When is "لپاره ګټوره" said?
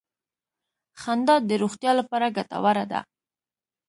1.99-2.85